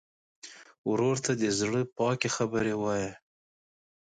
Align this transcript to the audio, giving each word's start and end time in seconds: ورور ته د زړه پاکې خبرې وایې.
ورور 0.89 1.17
ته 1.25 1.31
د 1.41 1.43
زړه 1.59 1.81
پاکې 1.97 2.27
خبرې 2.35 2.75
وایې. 2.81 3.11